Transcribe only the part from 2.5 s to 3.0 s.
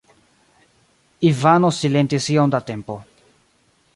da tempo.